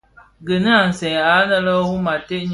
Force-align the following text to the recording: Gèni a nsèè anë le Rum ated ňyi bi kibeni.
Gèni 0.47 0.71
a 0.79 0.81
nsèè 0.91 1.11
anë 1.37 1.57
le 1.65 1.73
Rum 1.87 2.05
ated 2.07 2.29
ňyi 2.29 2.39
bi 2.41 2.41
kibeni. 2.41 2.49